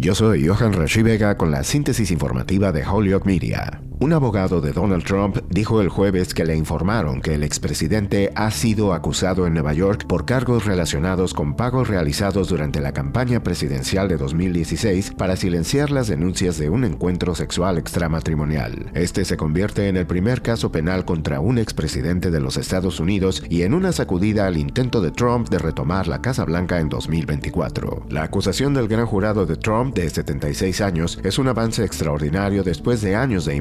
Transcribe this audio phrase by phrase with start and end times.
[0.00, 3.80] Yo soy Johan Rashi Vega con la síntesis informativa de Holyoke Media.
[4.00, 8.52] Un abogado de Donald Trump dijo el jueves que le informaron que el expresidente ha
[8.52, 14.06] sido acusado en Nueva York por cargos relacionados con pagos realizados durante la campaña presidencial
[14.06, 18.92] de 2016 para silenciar las denuncias de un encuentro sexual extramatrimonial.
[18.94, 23.42] Este se convierte en el primer caso penal contra un expresidente de los Estados Unidos
[23.50, 28.06] y en una sacudida al intento de Trump de retomar la Casa Blanca en 2024.
[28.10, 33.00] La acusación del gran jurado de Trump de 76 años es un avance extraordinario después
[33.00, 33.56] de años de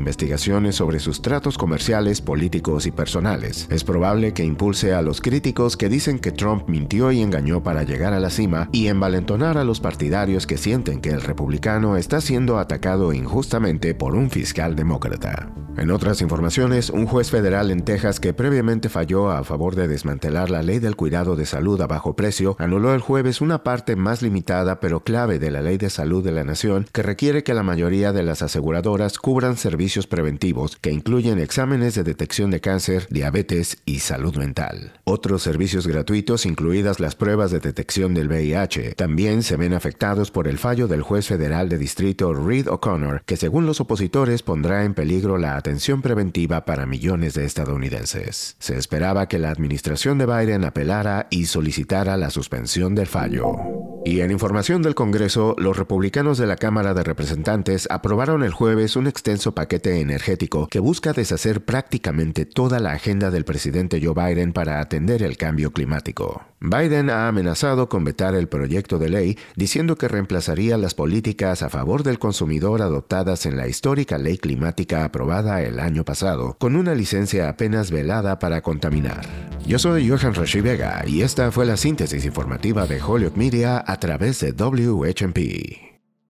[0.75, 3.67] sobre sus tratos comerciales, políticos y personales.
[3.69, 7.83] Es probable que impulse a los críticos que dicen que Trump mintió y engañó para
[7.83, 12.21] llegar a la cima y envalentonar a los partidarios que sienten que el republicano está
[12.21, 15.66] siendo atacado injustamente por un fiscal demócrata.
[15.77, 20.49] En otras informaciones, un juez federal en Texas que previamente falló a favor de desmantelar
[20.49, 24.23] la ley del cuidado de salud a bajo precio anuló el jueves una parte más
[24.23, 27.61] limitada pero clave de la ley de salud de la nación que requiere que la
[27.61, 33.77] mayoría de las aseguradoras cubran servicios preventivos que incluyen exámenes de detección de cáncer, diabetes
[33.85, 34.93] y salud mental.
[35.03, 40.47] Otros servicios gratuitos, incluidas las pruebas de detección del VIH, también se ven afectados por
[40.47, 44.95] el fallo del juez federal de distrito Reed O'Connor, que según los opositores pondrá en
[44.95, 45.55] peligro la
[46.01, 48.55] preventiva para millones de estadounidenses.
[48.59, 53.76] Se esperaba que la administración de Biden apelara y solicitara la suspensión del fallo.
[54.05, 58.95] Y en información del Congreso, los republicanos de la Cámara de Representantes aprobaron el jueves
[58.95, 64.53] un extenso paquete energético que busca deshacer prácticamente toda la agenda del presidente Joe Biden
[64.53, 66.43] para atender el cambio climático.
[66.59, 71.69] Biden ha amenazado con vetar el proyecto de ley diciendo que reemplazaría las políticas a
[71.69, 76.95] favor del consumidor adoptadas en la histórica ley climática aprobada el año pasado, con una
[76.95, 79.56] licencia apenas velada para contaminar.
[79.67, 83.99] Yo soy Johan Rashi Vega y esta fue la síntesis informativa de Hollywood Media a
[83.99, 85.86] través de WHMP.